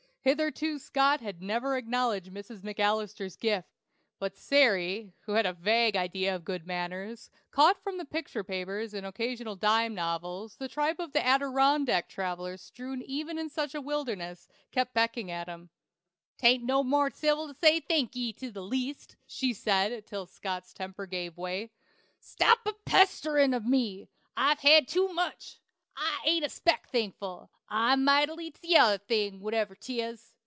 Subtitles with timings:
[0.23, 3.67] Hitherto Scott had never acknowledged Mrs McAlister's gift;
[4.19, 8.93] but Sary, who had a vague idea of good manners, caught from the picture papers
[8.93, 14.47] and occasional dime novels the tribe of Adirondack travellers strew even in such a wilderness,
[14.69, 15.71] kept pecking at him.
[16.37, 20.71] "Ta'n't no more'n civil to say thank ye, to the least," she said, till Scott's
[20.71, 21.71] temper gave way.
[22.19, 24.07] "Stop a pesterin' of me!
[24.37, 25.57] I've hed too much.
[25.97, 27.51] I ain't a speck thankful!
[27.73, 30.33] I'm mightily t'other thing, whatever 'tis.